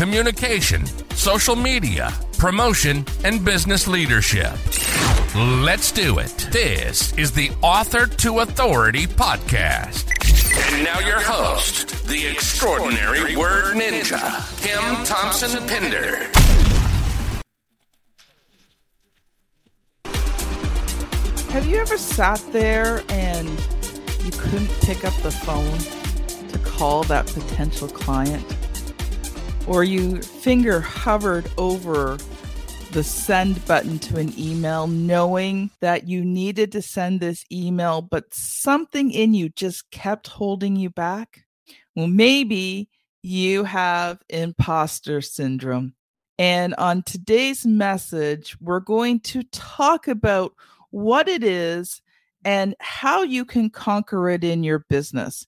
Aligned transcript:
communication, 0.00 0.86
social 1.14 1.54
media, 1.54 2.10
promotion, 2.38 3.04
and 3.22 3.44
business 3.44 3.86
leadership. 3.86 4.50
Let's 5.36 5.92
do 5.92 6.20
it. 6.20 6.48
This 6.50 7.12
is 7.18 7.32
the 7.32 7.50
Author 7.60 8.06
to 8.06 8.38
Authority 8.38 9.06
podcast. 9.06 10.08
And 10.72 10.84
now 10.84 11.00
your 11.00 11.20
host, 11.20 12.06
the 12.06 12.26
extraordinary 12.26 13.36
word 13.36 13.74
ninja, 13.74 14.22
Kim 14.62 15.04
Thompson 15.04 15.68
Pinder. 15.68 16.30
Have 21.52 21.66
you 21.66 21.76
ever 21.76 21.98
sat 21.98 22.42
there 22.52 23.02
and 23.10 23.46
you 24.24 24.30
couldn't 24.30 24.70
pick 24.80 25.04
up 25.04 25.12
the 25.16 25.30
phone 25.30 25.78
to 26.48 26.58
call 26.60 27.02
that 27.04 27.26
potential 27.26 27.86
client? 27.86 28.46
Or 29.70 29.84
you 29.84 30.20
finger 30.20 30.80
hovered 30.80 31.48
over 31.56 32.18
the 32.90 33.04
send 33.04 33.64
button 33.66 34.00
to 34.00 34.16
an 34.16 34.36
email, 34.36 34.88
knowing 34.88 35.70
that 35.78 36.08
you 36.08 36.24
needed 36.24 36.72
to 36.72 36.82
send 36.82 37.20
this 37.20 37.44
email, 37.52 38.02
but 38.02 38.34
something 38.34 39.12
in 39.12 39.32
you 39.32 39.48
just 39.48 39.88
kept 39.92 40.26
holding 40.26 40.74
you 40.74 40.90
back? 40.90 41.44
Well, 41.94 42.08
maybe 42.08 42.88
you 43.22 43.62
have 43.62 44.18
imposter 44.28 45.20
syndrome. 45.20 45.94
And 46.36 46.74
on 46.74 47.04
today's 47.04 47.64
message, 47.64 48.56
we're 48.60 48.80
going 48.80 49.20
to 49.20 49.44
talk 49.52 50.08
about 50.08 50.52
what 50.90 51.28
it 51.28 51.44
is 51.44 52.02
and 52.44 52.74
how 52.80 53.22
you 53.22 53.44
can 53.44 53.70
conquer 53.70 54.30
it 54.30 54.42
in 54.42 54.64
your 54.64 54.80
business. 54.88 55.46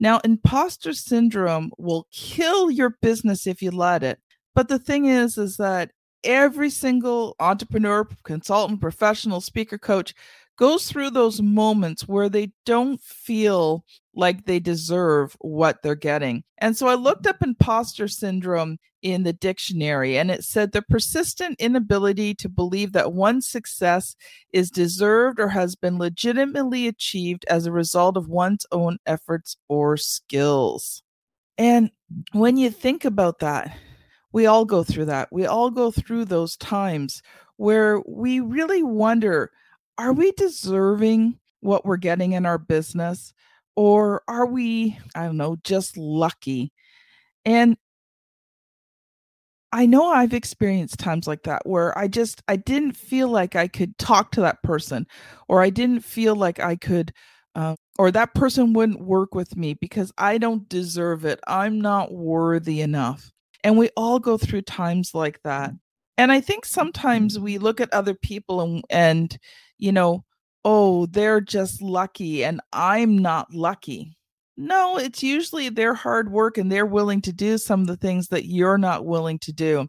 Now, 0.00 0.20
imposter 0.24 0.92
syndrome 0.92 1.72
will 1.78 2.06
kill 2.12 2.70
your 2.70 2.96
business 3.02 3.46
if 3.46 3.62
you 3.62 3.70
let 3.70 4.02
it. 4.02 4.20
But 4.54 4.68
the 4.68 4.78
thing 4.78 5.06
is, 5.06 5.38
is 5.38 5.56
that 5.56 5.90
every 6.24 6.70
single 6.70 7.34
entrepreneur, 7.40 8.06
consultant, 8.24 8.80
professional, 8.80 9.40
speaker, 9.40 9.78
coach 9.78 10.14
goes 10.56 10.88
through 10.88 11.10
those 11.10 11.40
moments 11.40 12.08
where 12.08 12.28
they 12.28 12.52
don't 12.66 13.00
feel 13.00 13.84
like 14.18 14.44
they 14.44 14.58
deserve 14.58 15.36
what 15.40 15.80
they're 15.80 15.94
getting. 15.94 16.42
And 16.58 16.76
so 16.76 16.88
I 16.88 16.96
looked 16.96 17.22
mm-hmm. 17.22 17.30
up 17.30 17.42
imposter 17.42 18.08
syndrome 18.08 18.78
in 19.00 19.22
the 19.22 19.32
dictionary 19.32 20.18
and 20.18 20.28
it 20.28 20.42
said 20.42 20.72
the 20.72 20.82
persistent 20.82 21.54
inability 21.60 22.34
to 22.34 22.48
believe 22.48 22.92
that 22.92 23.12
one's 23.12 23.48
success 23.48 24.16
is 24.52 24.72
deserved 24.72 25.38
or 25.38 25.48
has 25.48 25.76
been 25.76 25.98
legitimately 25.98 26.88
achieved 26.88 27.44
as 27.48 27.64
a 27.64 27.72
result 27.72 28.16
of 28.16 28.28
one's 28.28 28.66
own 28.72 28.98
efforts 29.06 29.56
or 29.68 29.96
skills. 29.96 31.04
And 31.56 31.92
when 32.32 32.56
you 32.56 32.70
think 32.70 33.04
about 33.04 33.38
that, 33.38 33.76
we 34.32 34.46
all 34.46 34.64
go 34.64 34.82
through 34.82 35.06
that. 35.06 35.28
We 35.30 35.46
all 35.46 35.70
go 35.70 35.92
through 35.92 36.24
those 36.24 36.56
times 36.56 37.22
where 37.56 38.02
we 38.04 38.40
really 38.40 38.82
wonder 38.82 39.52
are 39.96 40.12
we 40.12 40.32
deserving 40.32 41.38
what 41.60 41.84
we're 41.84 41.96
getting 41.96 42.32
in 42.32 42.46
our 42.46 42.58
business? 42.58 43.32
Or 43.78 44.22
are 44.26 44.44
we, 44.44 44.98
I 45.14 45.26
don't 45.26 45.36
know, 45.36 45.56
just 45.62 45.96
lucky? 45.96 46.72
And 47.44 47.76
I 49.72 49.86
know 49.86 50.08
I've 50.08 50.34
experienced 50.34 50.98
times 50.98 51.28
like 51.28 51.44
that 51.44 51.64
where 51.64 51.96
I 51.96 52.08
just 52.08 52.42
I 52.48 52.56
didn't 52.56 52.94
feel 52.96 53.28
like 53.28 53.54
I 53.54 53.68
could 53.68 53.96
talk 53.96 54.32
to 54.32 54.40
that 54.40 54.60
person 54.64 55.06
or 55.46 55.62
I 55.62 55.70
didn't 55.70 56.00
feel 56.00 56.34
like 56.34 56.58
I 56.58 56.74
could 56.74 57.12
uh, 57.54 57.76
or 58.00 58.10
that 58.10 58.34
person 58.34 58.72
wouldn't 58.72 59.00
work 59.00 59.32
with 59.32 59.56
me 59.56 59.74
because 59.74 60.12
I 60.18 60.38
don't 60.38 60.68
deserve 60.68 61.24
it. 61.24 61.38
I'm 61.46 61.80
not 61.80 62.10
worthy 62.12 62.80
enough. 62.80 63.30
And 63.62 63.78
we 63.78 63.90
all 63.96 64.18
go 64.18 64.38
through 64.38 64.62
times 64.62 65.12
like 65.14 65.40
that. 65.44 65.70
And 66.16 66.32
I 66.32 66.40
think 66.40 66.64
sometimes 66.64 67.38
we 67.38 67.58
look 67.58 67.80
at 67.80 67.94
other 67.94 68.14
people 68.14 68.60
and 68.60 68.82
and 68.90 69.38
you 69.78 69.92
know, 69.92 70.24
oh, 70.70 71.06
they're 71.06 71.40
just 71.40 71.80
lucky 71.80 72.44
and 72.44 72.60
I'm 72.74 73.16
not 73.16 73.54
lucky. 73.54 74.18
No, 74.58 74.98
it's 74.98 75.22
usually 75.22 75.70
their 75.70 75.94
hard 75.94 76.30
work 76.30 76.58
and 76.58 76.70
they're 76.70 76.84
willing 76.84 77.22
to 77.22 77.32
do 77.32 77.56
some 77.56 77.80
of 77.80 77.86
the 77.86 77.96
things 77.96 78.28
that 78.28 78.44
you're 78.44 78.76
not 78.76 79.06
willing 79.06 79.38
to 79.38 79.52
do. 79.54 79.88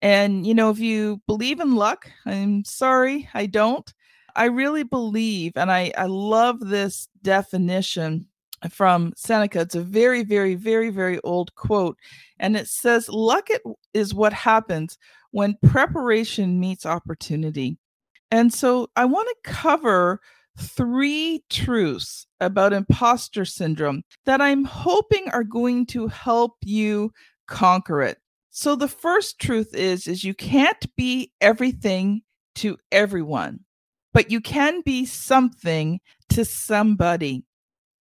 And, 0.00 0.46
you 0.46 0.54
know, 0.54 0.70
if 0.70 0.78
you 0.78 1.20
believe 1.26 1.60
in 1.60 1.74
luck, 1.74 2.10
I'm 2.24 2.64
sorry, 2.64 3.28
I 3.34 3.44
don't. 3.44 3.92
I 4.34 4.46
really 4.46 4.82
believe, 4.82 5.52
and 5.56 5.70
I, 5.70 5.92
I 5.98 6.06
love 6.06 6.58
this 6.58 7.10
definition 7.20 8.24
from 8.70 9.12
Seneca. 9.16 9.60
It's 9.60 9.74
a 9.74 9.82
very, 9.82 10.24
very, 10.24 10.54
very, 10.54 10.88
very 10.88 11.20
old 11.20 11.54
quote. 11.54 11.98
And 12.38 12.56
it 12.56 12.68
says, 12.68 13.10
Luck 13.10 13.48
is 13.92 14.14
what 14.14 14.32
happens 14.32 14.96
when 15.32 15.58
preparation 15.62 16.58
meets 16.58 16.86
opportunity. 16.86 17.76
And 18.30 18.52
so 18.52 18.88
I 18.96 19.04
want 19.04 19.28
to 19.28 19.50
cover 19.50 20.20
three 20.58 21.42
truths 21.50 22.26
about 22.40 22.72
imposter 22.72 23.44
syndrome 23.44 24.02
that 24.24 24.40
I'm 24.40 24.64
hoping 24.64 25.28
are 25.30 25.44
going 25.44 25.86
to 25.86 26.08
help 26.08 26.52
you 26.62 27.12
conquer 27.46 28.02
it. 28.02 28.18
So 28.50 28.76
the 28.76 28.88
first 28.88 29.40
truth 29.40 29.74
is 29.74 30.06
is 30.06 30.22
you 30.22 30.34
can't 30.34 30.94
be 30.96 31.32
everything 31.40 32.22
to 32.56 32.78
everyone, 32.92 33.60
but 34.12 34.30
you 34.30 34.40
can 34.40 34.80
be 34.82 35.06
something 35.06 36.00
to 36.30 36.44
somebody. 36.44 37.44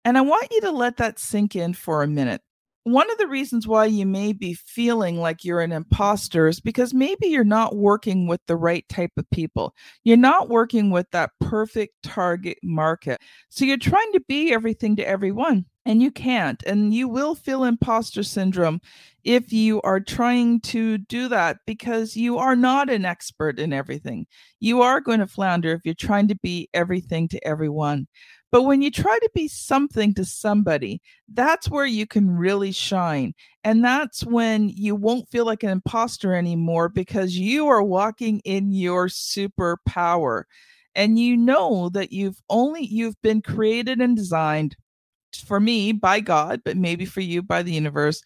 And 0.03 0.17
I 0.17 0.21
want 0.21 0.51
you 0.51 0.61
to 0.61 0.71
let 0.71 0.97
that 0.97 1.19
sink 1.19 1.55
in 1.55 1.73
for 1.73 2.03
a 2.03 2.07
minute 2.07 2.41
one 2.83 3.11
of 3.11 3.17
the 3.19 3.27
reasons 3.27 3.67
why 3.67 3.85
you 3.85 4.05
may 4.05 4.33
be 4.33 4.53
feeling 4.53 5.17
like 5.19 5.43
you're 5.43 5.61
an 5.61 5.71
imposter 5.71 6.47
is 6.47 6.59
because 6.59 6.93
maybe 6.93 7.27
you're 7.27 7.43
not 7.43 7.75
working 7.75 8.27
with 8.27 8.41
the 8.47 8.55
right 8.55 8.87
type 8.89 9.11
of 9.17 9.29
people. 9.29 9.75
You're 10.03 10.17
not 10.17 10.49
working 10.49 10.89
with 10.89 11.05
that 11.11 11.29
perfect 11.39 11.93
target 12.01 12.57
market. 12.63 13.21
So 13.49 13.65
you're 13.65 13.77
trying 13.77 14.11
to 14.13 14.21
be 14.27 14.51
everything 14.51 14.95
to 14.95 15.07
everyone 15.07 15.65
and 15.85 16.01
you 16.01 16.11
can't. 16.11 16.61
And 16.63 16.93
you 16.93 17.07
will 17.07 17.35
feel 17.35 17.63
imposter 17.63 18.23
syndrome 18.23 18.81
if 19.23 19.53
you 19.53 19.79
are 19.81 19.99
trying 19.99 20.61
to 20.61 20.97
do 20.97 21.27
that 21.27 21.57
because 21.67 22.15
you 22.15 22.39
are 22.39 22.55
not 22.55 22.89
an 22.89 23.05
expert 23.05 23.59
in 23.59 23.73
everything. 23.73 24.25
You 24.59 24.81
are 24.81 25.01
going 25.01 25.19
to 25.19 25.27
flounder 25.27 25.73
if 25.73 25.81
you're 25.85 25.93
trying 25.93 26.27
to 26.29 26.35
be 26.35 26.69
everything 26.73 27.27
to 27.29 27.47
everyone. 27.47 28.07
But 28.51 28.63
when 28.63 28.81
you 28.81 28.91
try 28.91 29.17
to 29.17 29.29
be 29.33 29.47
something 29.47 30.13
to 30.15 30.25
somebody, 30.25 31.01
that's 31.33 31.69
where 31.69 31.85
you 31.85 32.05
can 32.05 32.29
really 32.29 32.71
shine. 32.71 33.33
And 33.63 33.83
that's 33.83 34.25
when 34.25 34.69
you 34.69 34.95
won't 34.95 35.29
feel 35.29 35.45
like 35.45 35.63
an 35.63 35.69
imposter 35.69 36.35
anymore 36.35 36.89
because 36.89 37.37
you 37.37 37.67
are 37.67 37.83
walking 37.83 38.41
in 38.43 38.71
your 38.71 39.07
superpower. 39.07 40.43
And 40.93 41.17
you 41.17 41.37
know 41.37 41.87
that 41.89 42.11
you've 42.11 42.41
only 42.49 42.83
you've 42.83 43.21
been 43.21 43.41
created 43.41 44.01
and 44.01 44.15
designed 44.17 44.75
for 45.45 45.61
me 45.61 45.93
by 45.93 46.19
God, 46.19 46.61
but 46.65 46.75
maybe 46.75 47.05
for 47.05 47.21
you 47.21 47.41
by 47.41 47.63
the 47.63 47.71
universe 47.71 48.21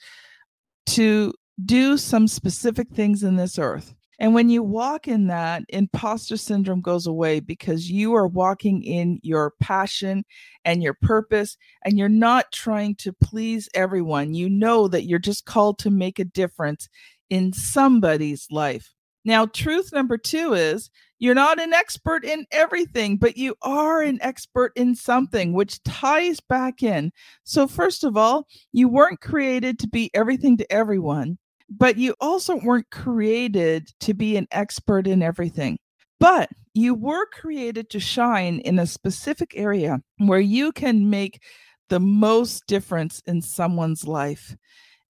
to 0.87 1.33
do 1.63 1.97
some 1.97 2.27
specific 2.27 2.89
things 2.89 3.23
in 3.23 3.35
this 3.35 3.59
earth. 3.59 3.93
And 4.19 4.33
when 4.33 4.49
you 4.49 4.63
walk 4.63 5.07
in 5.07 5.27
that, 5.27 5.63
imposter 5.69 6.37
syndrome 6.37 6.81
goes 6.81 7.07
away 7.07 7.39
because 7.39 7.89
you 7.89 8.13
are 8.15 8.27
walking 8.27 8.83
in 8.83 9.19
your 9.23 9.53
passion 9.61 10.23
and 10.63 10.81
your 10.81 10.95
purpose, 11.01 11.57
and 11.83 11.97
you're 11.97 12.09
not 12.09 12.51
trying 12.51 12.95
to 12.95 13.13
please 13.13 13.67
everyone. 13.73 14.33
You 14.33 14.49
know 14.49 14.87
that 14.87 15.05
you're 15.05 15.19
just 15.19 15.45
called 15.45 15.79
to 15.79 15.89
make 15.89 16.19
a 16.19 16.25
difference 16.25 16.87
in 17.29 17.53
somebody's 17.53 18.47
life. 18.51 18.93
Now, 19.25 19.47
truth 19.47 19.91
number 19.91 20.17
two 20.17 20.53
is 20.53 20.89
you're 21.17 21.33
not 21.33 21.59
an 21.59 21.73
expert 21.73 22.23
in 22.23 22.45
everything, 22.51 23.17
but 23.17 23.37
you 23.37 23.55
are 23.63 24.01
an 24.01 24.19
expert 24.21 24.71
in 24.75 24.95
something, 24.95 25.53
which 25.53 25.81
ties 25.83 26.39
back 26.39 26.83
in. 26.83 27.11
So, 27.43 27.67
first 27.67 28.03
of 28.03 28.15
all, 28.15 28.47
you 28.71 28.87
weren't 28.87 29.21
created 29.21 29.79
to 29.79 29.87
be 29.87 30.11
everything 30.13 30.57
to 30.57 30.71
everyone 30.71 31.37
but 31.69 31.97
you 31.97 32.15
also 32.19 32.57
weren't 32.57 32.89
created 32.91 33.89
to 34.01 34.13
be 34.13 34.37
an 34.37 34.47
expert 34.51 35.07
in 35.07 35.21
everything. 35.21 35.77
But 36.19 36.49
you 36.73 36.93
were 36.93 37.25
created 37.27 37.89
to 37.91 37.99
shine 37.99 38.59
in 38.59 38.79
a 38.79 38.87
specific 38.87 39.53
area 39.55 39.99
where 40.17 40.39
you 40.39 40.71
can 40.71 41.09
make 41.09 41.41
the 41.89 41.99
most 41.99 42.65
difference 42.67 43.21
in 43.25 43.41
someone's 43.41 44.07
life. 44.07 44.55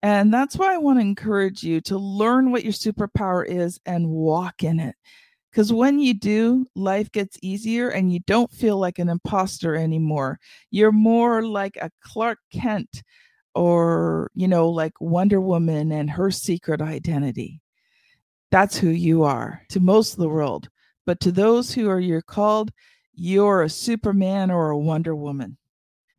And 0.04 0.34
that's 0.34 0.56
why 0.56 0.74
I 0.74 0.78
want 0.78 1.00
to 1.00 1.02
encourage 1.02 1.63
you 1.63 1.81
to 1.81 1.98
learn 1.98 2.52
what 2.52 2.63
your 2.63 2.74
superpower 2.74 3.46
is 3.48 3.80
and 3.86 4.10
walk 4.10 4.63
in 4.63 4.80
it. 4.80 4.96
Because 5.52 5.72
when 5.72 6.00
you 6.00 6.13
do, 6.13 6.66
life 6.75 7.12
gets 7.12 7.38
easier 7.42 7.90
and 7.90 8.12
you 8.12 8.19
don't 8.28 8.52
feel 8.52 8.78
like 8.78 9.00
an 9.00 9.10
imposter 9.10 9.75
anymore. 9.75 10.38
You're 10.69 10.92
more 10.92 11.44
like 11.44 11.78
a 11.78 11.90
Clark 12.04 12.40
Kent 12.52 13.04
or, 13.56 14.30
you 14.36 14.48
know, 14.48 14.69
like 14.69 15.00
Wonder 15.00 15.40
Woman 15.40 15.92
and 15.92 16.10
her 16.10 16.30
secret 16.30 16.81
identity. 16.81 17.62
That's 18.52 18.78
who 18.78 18.90
you 18.90 19.24
are 19.24 19.62
to 19.69 19.80
most 19.80 20.13
of 20.13 20.19
the 20.19 20.30
world. 20.30 20.69
But 21.06 21.19
to 21.22 21.31
those 21.31 21.74
who 21.74 21.90
are 21.90 22.00
you're 22.00 22.22
called, 22.22 22.72
you're 23.13 23.63
a 23.63 23.69
Superman 23.69 24.52
or 24.52 24.69
a 24.69 24.78
Wonder 24.78 25.16
Woman. 25.16 25.57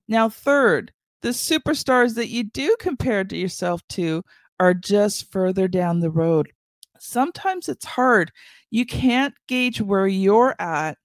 Now, 0.09 0.29
third, 0.29 0.93
the 1.23 1.31
superstars 1.31 2.15
that 2.15 2.29
you 2.29 2.45
do 2.45 2.75
compare 2.81 3.25
to 3.25 3.37
yourself 3.37 3.83
to 3.91 4.23
are 4.59 4.75
just 4.75 5.31
further 5.31 5.69
down 5.69 6.01
the 6.01 6.11
road. 6.11 6.51
Sometimes 6.99 7.69
it's 7.69 7.85
hard 7.85 8.33
you 8.71 8.87
can't 8.87 9.35
gauge 9.49 9.81
where 9.81 10.07
you're 10.07 10.55
at 10.59 10.99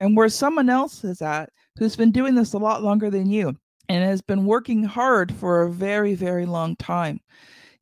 and 0.00 0.16
where 0.16 0.28
someone 0.28 0.70
else 0.70 1.04
is 1.04 1.20
at 1.20 1.50
who's 1.78 1.96
been 1.96 2.12
doing 2.12 2.34
this 2.34 2.52
a 2.52 2.58
lot 2.58 2.82
longer 2.82 3.10
than 3.10 3.28
you 3.28 3.56
and 3.88 4.04
has 4.04 4.22
been 4.22 4.46
working 4.46 4.84
hard 4.84 5.32
for 5.32 5.62
a 5.62 5.70
very, 5.70 6.14
very 6.14 6.46
long 6.46 6.76
time. 6.76 7.20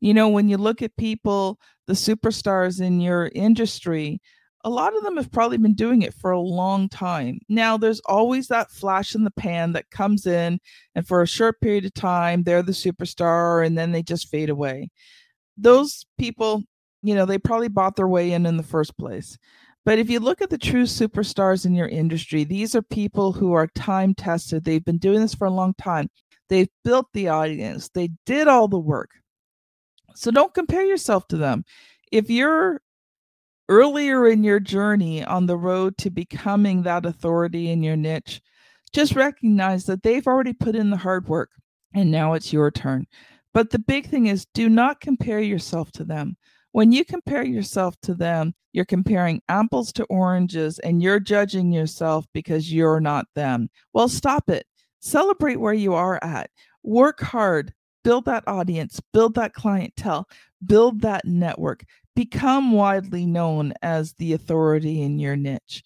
You 0.01 0.15
know, 0.15 0.29
when 0.29 0.49
you 0.49 0.57
look 0.57 0.83
at 0.83 0.97
people, 0.97 1.59
the 1.87 1.93
superstars 1.93 2.81
in 2.81 3.01
your 3.01 3.31
industry, 3.35 4.21
a 4.65 4.71
lot 4.71 4.97
of 4.97 5.03
them 5.03 5.17
have 5.17 5.33
probably 5.33 5.59
been 5.59 5.75
doing 5.75 6.03
it 6.03 6.15
for 6.15 6.31
a 6.31 6.41
long 6.41 6.89
time. 6.89 7.41
Now, 7.49 7.77
there's 7.77 8.01
always 8.07 8.49
that 8.49 8.71
flash 8.71 9.15
in 9.15 9.25
the 9.25 9.33
pan 9.33 9.73
that 9.73 9.91
comes 9.91 10.27
in, 10.27 10.61
and 10.95 11.07
for 11.07 11.23
a 11.23 11.27
short 11.27 11.61
period 11.61 11.85
of 11.85 11.95
time, 11.95 12.43
they're 12.45 12.63
the 12.63 12.73
superstar, 12.73 13.67
and 13.67 13.77
then 13.77 13.93
they 13.93 14.03
just 14.03 14.29
fade 14.29 14.51
away. 14.51 14.91
Those 15.57 16.05
people, 16.19 16.63
you 17.03 17.15
know, 17.15 17.27
they 17.27 17.39
probably 17.39 17.69
bought 17.69 17.97
their 17.97 18.09
way 18.09 18.33
in 18.33 18.47
in 18.47 18.57
the 18.57 18.63
first 18.63 18.97
place. 18.97 19.37
But 19.85 19.99
if 19.99 20.09
you 20.09 20.21
look 20.21 20.41
at 20.41 20.51
the 20.51 20.59
true 20.59 20.85
superstars 20.85 21.67
in 21.67 21.75
your 21.75 21.89
industry, 21.89 22.45
these 22.45 22.75
are 22.75 22.83
people 22.83 23.33
who 23.33 23.53
are 23.53 23.67
time 23.69 24.15
tested. 24.15 24.65
They've 24.65 24.85
been 24.85 24.99
doing 24.99 25.21
this 25.21 25.35
for 25.35 25.47
a 25.47 25.51
long 25.51 25.75
time. 25.75 26.09
They've 26.49 26.69
built 26.85 27.07
the 27.13 27.29
audience, 27.29 27.89
they 27.89 28.11
did 28.27 28.49
all 28.49 28.69
the 28.69 28.79
work. 28.79 29.11
So 30.15 30.31
don't 30.31 30.55
compare 30.55 30.85
yourself 30.85 31.27
to 31.29 31.37
them. 31.37 31.65
If 32.13 32.29
you're 32.29 32.83
earlier 33.69 34.29
in 34.29 34.45
your 34.45 34.61
journey 34.61 35.25
on 35.25 35.47
the 35.47 35.57
road 35.57 35.97
to 35.97 36.11
becoming 36.11 36.83
that 36.83 37.07
authority 37.07 37.71
in 37.71 37.83
your 37.83 37.97
niche, 37.97 38.43
just 38.93 39.17
recognize 39.17 39.87
that 39.87 40.03
they've 40.03 40.27
already 40.27 40.53
put 40.53 40.77
in 40.77 40.91
the 40.91 40.97
hard 40.97 41.27
work 41.29 41.51
and 41.95 42.11
now 42.11 42.35
it's 42.35 42.53
your 42.53 42.71
turn. 42.71 43.07
But 43.55 43.71
the 43.71 43.79
big 43.79 44.07
thing 44.07 44.27
is 44.27 44.47
do 44.55 44.69
not 44.69 45.01
compare 45.01 45.41
yourself 45.41 45.91
to 45.93 46.05
them. 46.05 46.37
When 46.73 46.93
you 46.93 47.05
compare 47.05 47.45
yourself 47.45 47.95
to 48.03 48.15
them, 48.15 48.55
you're 48.73 48.85
comparing 48.85 49.43
apples 49.49 49.93
to 49.95 50.05
oranges 50.05 50.79
and 50.79 51.03
you're 51.03 51.21
judging 51.21 51.73
yourself 51.73 52.27
because 52.33 52.73
you're 52.73 53.01
not 53.01 53.27
them. 53.35 53.69
Well, 53.93 54.09
stop 54.09 54.49
it. 54.49 54.67
Celebrate 55.01 55.61
where 55.61 55.75
you 55.75 55.95
are 55.95 56.19
at. 56.23 56.51
Work 56.83 57.21
hard. 57.21 57.73
Build 58.05 58.25
that 58.25 58.43
audience, 58.49 59.01
build 59.13 59.35
that 59.37 59.55
clientele, 59.55 60.27
build 60.67 61.03
that 61.03 61.25
network, 61.25 61.85
become 62.17 62.73
widely 62.73 63.27
known 63.27 63.73
as 63.81 64.13
the 64.15 64.33
authority 64.33 65.03
in 65.03 65.21
your 65.21 65.37
niche. 65.37 65.85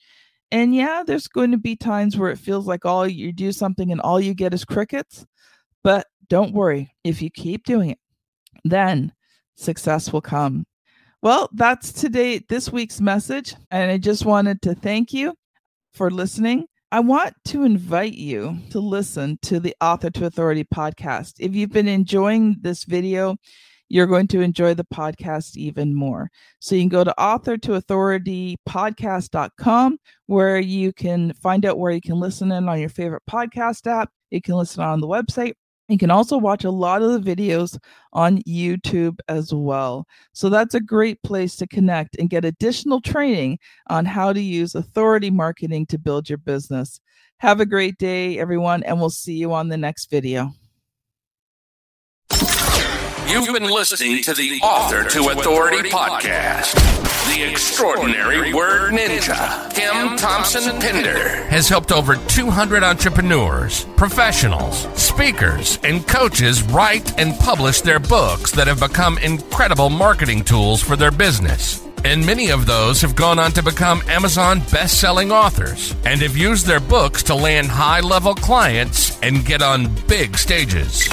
And 0.50 0.74
yeah, 0.74 1.02
there's 1.06 1.28
going 1.28 1.50
to 1.50 1.58
be 1.58 1.76
times 1.76 2.16
where 2.16 2.30
it 2.30 2.38
feels 2.38 2.66
like 2.66 2.86
all 2.86 3.06
you 3.06 3.32
do 3.32 3.52
something 3.52 3.92
and 3.92 4.00
all 4.00 4.18
you 4.18 4.32
get 4.32 4.54
is 4.54 4.64
crickets. 4.64 5.26
But 5.84 6.06
don't 6.28 6.54
worry, 6.54 6.94
if 7.04 7.20
you 7.20 7.30
keep 7.30 7.64
doing 7.64 7.90
it, 7.90 7.98
then 8.64 9.12
success 9.56 10.10
will 10.12 10.22
come. 10.22 10.64
Well, 11.26 11.50
that's 11.54 11.90
today, 11.90 12.38
this 12.48 12.70
week's 12.70 13.00
message. 13.00 13.56
And 13.72 13.90
I 13.90 13.98
just 13.98 14.24
wanted 14.24 14.62
to 14.62 14.76
thank 14.76 15.12
you 15.12 15.34
for 15.92 16.08
listening. 16.08 16.66
I 16.92 17.00
want 17.00 17.34
to 17.46 17.64
invite 17.64 18.12
you 18.12 18.60
to 18.70 18.78
listen 18.78 19.36
to 19.42 19.58
the 19.58 19.74
Author 19.80 20.08
to 20.10 20.26
Authority 20.26 20.62
podcast. 20.72 21.32
If 21.40 21.56
you've 21.56 21.72
been 21.72 21.88
enjoying 21.88 22.58
this 22.60 22.84
video, 22.84 23.34
you're 23.88 24.06
going 24.06 24.28
to 24.28 24.40
enjoy 24.40 24.74
the 24.74 24.86
podcast 24.94 25.56
even 25.56 25.96
more. 25.96 26.30
So 26.60 26.76
you 26.76 26.82
can 26.82 26.90
go 26.90 27.02
to 27.02 27.20
author 27.20 27.58
to 27.58 27.74
authority 27.74 28.56
podcast.com 28.68 29.98
where 30.26 30.60
you 30.60 30.92
can 30.92 31.32
find 31.32 31.66
out 31.66 31.80
where 31.80 31.90
you 31.90 32.00
can 32.00 32.20
listen 32.20 32.52
in 32.52 32.68
on 32.68 32.78
your 32.78 32.88
favorite 32.88 33.24
podcast 33.28 33.88
app. 33.88 34.10
You 34.30 34.40
can 34.40 34.54
listen 34.54 34.84
on 34.84 35.00
the 35.00 35.08
website 35.08 35.54
you 35.88 35.98
can 35.98 36.10
also 36.10 36.36
watch 36.36 36.64
a 36.64 36.70
lot 36.70 37.02
of 37.02 37.12
the 37.12 37.36
videos 37.36 37.78
on 38.12 38.42
YouTube 38.42 39.18
as 39.28 39.52
well. 39.54 40.06
So 40.32 40.48
that's 40.48 40.74
a 40.74 40.80
great 40.80 41.22
place 41.22 41.56
to 41.56 41.66
connect 41.66 42.16
and 42.18 42.30
get 42.30 42.44
additional 42.44 43.00
training 43.00 43.58
on 43.88 44.04
how 44.04 44.32
to 44.32 44.40
use 44.40 44.74
authority 44.74 45.30
marketing 45.30 45.86
to 45.86 45.98
build 45.98 46.28
your 46.28 46.38
business. 46.38 47.00
Have 47.38 47.60
a 47.60 47.66
great 47.66 47.98
day, 47.98 48.38
everyone, 48.38 48.82
and 48.82 48.98
we'll 48.98 49.10
see 49.10 49.34
you 49.34 49.52
on 49.52 49.68
the 49.68 49.76
next 49.76 50.10
video. 50.10 50.52
You've 53.28 53.52
been 53.52 53.64
listening 53.64 54.22
to 54.22 54.34
the 54.34 54.60
Author 54.62 55.04
to 55.10 55.28
Authority 55.28 55.90
podcast. 55.90 56.95
The 57.36 57.50
extraordinary 57.50 58.54
word 58.54 58.94
ninja, 58.94 59.70
Kim 59.74 60.16
Thompson 60.16 60.80
Pinder, 60.80 61.44
has 61.48 61.68
helped 61.68 61.92
over 61.92 62.16
200 62.16 62.82
entrepreneurs, 62.82 63.84
professionals, 63.98 64.88
speakers, 64.98 65.78
and 65.84 66.08
coaches 66.08 66.62
write 66.62 67.20
and 67.20 67.38
publish 67.38 67.82
their 67.82 67.98
books 67.98 68.52
that 68.52 68.68
have 68.68 68.80
become 68.80 69.18
incredible 69.18 69.90
marketing 69.90 70.44
tools 70.44 70.80
for 70.82 70.96
their 70.96 71.10
business. 71.10 71.86
And 72.06 72.24
many 72.24 72.48
of 72.48 72.64
those 72.64 73.02
have 73.02 73.14
gone 73.14 73.38
on 73.38 73.52
to 73.52 73.62
become 73.62 74.00
Amazon 74.08 74.60
best 74.72 74.98
selling 74.98 75.30
authors 75.30 75.94
and 76.06 76.22
have 76.22 76.38
used 76.38 76.64
their 76.64 76.80
books 76.80 77.22
to 77.24 77.34
land 77.34 77.66
high 77.66 78.00
level 78.00 78.34
clients 78.34 79.20
and 79.20 79.44
get 79.44 79.60
on 79.60 79.94
big 80.08 80.38
stages. 80.38 81.06